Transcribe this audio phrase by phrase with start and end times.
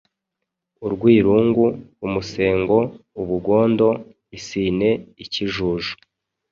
[0.85, 1.65] urwirungu,
[2.05, 2.77] umusengo,
[3.21, 3.87] ubugondo,
[4.37, 4.89] isine,
[5.23, 5.93] ikijuju,